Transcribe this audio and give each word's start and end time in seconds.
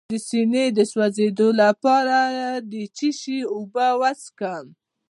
د 0.13 0.13
سینې 0.27 0.65
د 0.77 0.79
سوځیدو 0.91 1.47
لپاره 1.61 2.17
د 2.71 2.73
څه 2.95 3.09
شي 3.19 3.37
اوبه 3.55 3.87
وڅښم؟ 3.99 4.65